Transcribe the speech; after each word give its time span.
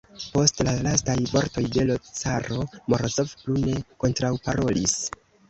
Post 0.35 0.61
la 0.67 0.71
lastaj 0.85 1.17
vortoj 1.33 1.63
de 1.75 1.83
l' 1.89 1.97
caro 2.21 2.59
Morozov 2.95 3.35
plu 3.43 3.61
ne 3.67 3.77
kontraŭparolis. 4.07 4.99